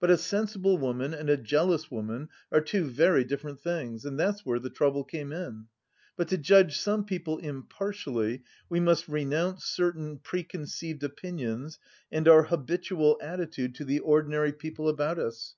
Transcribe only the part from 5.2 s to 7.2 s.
in. But to judge some